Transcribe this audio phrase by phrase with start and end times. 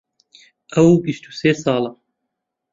[0.73, 1.91] ئەو بیست و سێ ساڵە.